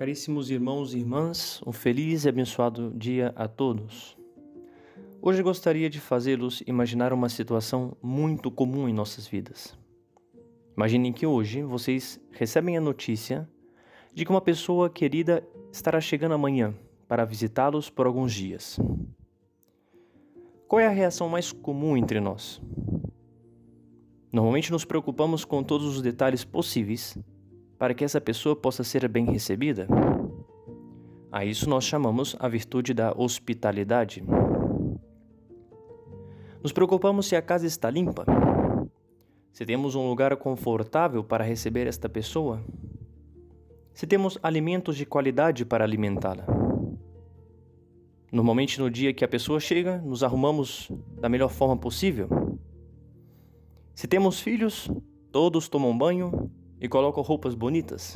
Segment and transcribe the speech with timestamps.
[0.00, 4.16] Caríssimos irmãos e irmãs, um feliz e abençoado dia a todos.
[5.20, 9.78] Hoje gostaria de fazê-los imaginar uma situação muito comum em nossas vidas.
[10.74, 13.46] Imaginem que hoje vocês recebem a notícia
[14.14, 16.74] de que uma pessoa querida estará chegando amanhã
[17.06, 18.80] para visitá-los por alguns dias.
[20.66, 22.58] Qual é a reação mais comum entre nós?
[24.32, 27.18] Normalmente nos preocupamos com todos os detalhes possíveis
[27.80, 29.88] para que essa pessoa possa ser bem recebida?
[31.32, 34.22] A isso nós chamamos a virtude da hospitalidade.
[36.62, 38.26] Nos preocupamos se a casa está limpa,
[39.50, 42.62] se temos um lugar confortável para receber esta pessoa,
[43.94, 46.44] se temos alimentos de qualidade para alimentá-la.
[48.30, 52.28] Normalmente, no dia que a pessoa chega, nos arrumamos da melhor forma possível.
[53.94, 54.90] Se temos filhos,
[55.32, 58.14] todos tomam banho e colocam roupas bonitas.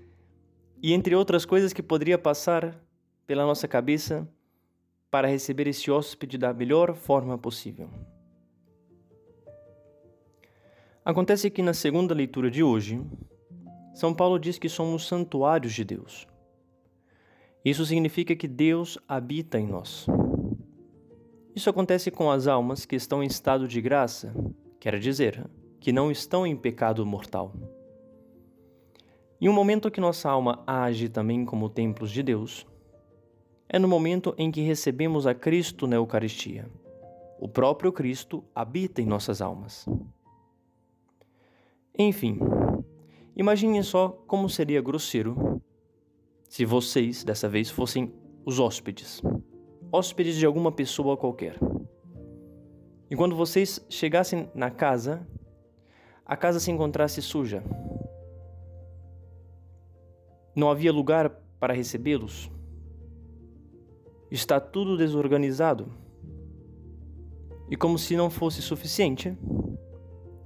[0.82, 2.80] e entre outras coisas que poderia passar
[3.26, 4.28] pela nossa cabeça
[5.10, 7.88] para receber esse hóspede da melhor forma possível.
[11.04, 13.00] Acontece que na segunda leitura de hoje,
[13.94, 16.26] São Paulo diz que somos santuários de Deus.
[17.64, 20.06] Isso significa que Deus habita em nós.
[21.54, 24.34] Isso acontece com as almas que estão em estado de graça,
[24.80, 25.48] quer dizer,
[25.84, 27.52] que não estão em pecado mortal.
[29.38, 32.66] E um momento que nossa alma age também como templos de Deus
[33.68, 36.66] é no momento em que recebemos a Cristo na Eucaristia.
[37.38, 39.84] O próprio Cristo habita em nossas almas.
[41.98, 42.38] Enfim,
[43.36, 45.60] imaginem só como seria grosseiro
[46.48, 48.10] se vocês, dessa vez, fossem
[48.46, 49.20] os hóspedes
[49.92, 51.56] hóspedes de alguma pessoa qualquer.
[53.08, 55.24] E quando vocês chegassem na casa,
[56.26, 57.62] a casa se encontrasse suja.
[60.56, 62.50] Não havia lugar para recebê-los.
[64.30, 65.92] Está tudo desorganizado.
[67.70, 69.36] E como se não fosse suficiente,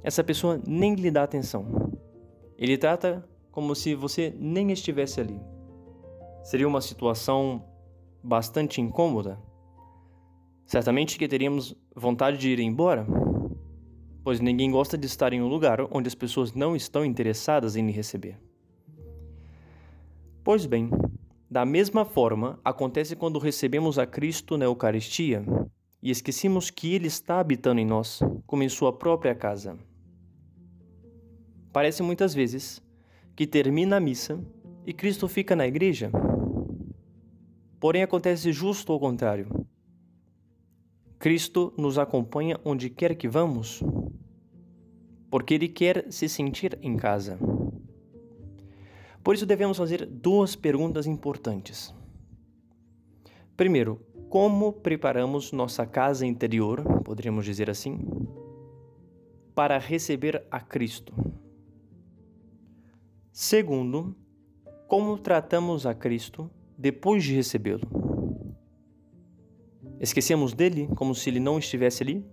[0.03, 1.93] essa pessoa nem lhe dá atenção.
[2.57, 5.41] Ele trata como se você nem estivesse ali.
[6.43, 7.65] Seria uma situação
[8.23, 9.39] bastante incômoda.
[10.67, 13.07] Certamente que teríamos vontade de ir embora
[14.23, 17.87] pois ninguém gosta de estar em um lugar onde as pessoas não estão interessadas em
[17.87, 18.39] lhe receber.
[20.45, 20.91] Pois bem,
[21.51, 25.45] da mesma forma acontece quando recebemos a Cristo na Eucaristia
[26.03, 29.79] e esquecemos que Ele está habitando em nós, como em Sua própria casa.
[31.73, 32.83] Parece muitas vezes
[33.37, 34.39] que termina a missa
[34.87, 36.11] e Cristo fica na igreja.
[37.79, 39.67] Porém, acontece justo ao contrário.
[41.19, 43.83] Cristo nos acompanha onde quer que vamos
[45.31, 47.39] porque ele quer se sentir em casa.
[49.23, 51.95] Por isso devemos fazer duas perguntas importantes.
[53.57, 57.99] Primeiro, como preparamos nossa casa interior, poderíamos dizer assim,
[59.55, 61.13] para receber a Cristo?
[63.33, 64.15] Segundo,
[64.87, 67.89] como tratamos a Cristo depois de recebê-lo?
[70.01, 72.25] Esquecemos dele como se ele não estivesse ali?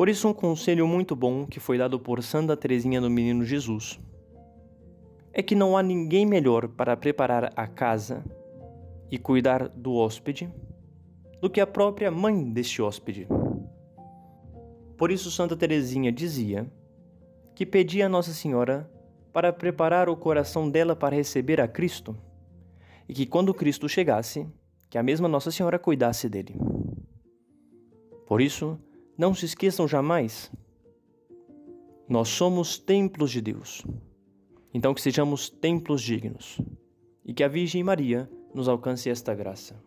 [0.00, 4.00] Por isso, um conselho muito bom que foi dado por Santa Teresinha do Menino Jesus
[5.30, 8.24] é que não há ninguém melhor para preparar a casa
[9.10, 10.50] e cuidar do hóspede
[11.38, 13.28] do que a própria mãe deste hóspede.
[14.96, 16.66] Por isso, Santa Teresinha dizia
[17.54, 18.90] que pedia a Nossa Senhora
[19.34, 22.16] para preparar o coração dela para receber a Cristo
[23.06, 24.48] e que quando Cristo chegasse,
[24.88, 26.56] que a mesma Nossa Senhora cuidasse dele.
[28.26, 28.78] Por isso,
[29.20, 30.50] não se esqueçam jamais,
[32.08, 33.84] nós somos templos de Deus.
[34.72, 36.58] Então que sejamos templos dignos
[37.22, 39.78] e que a Virgem Maria nos alcance esta graça.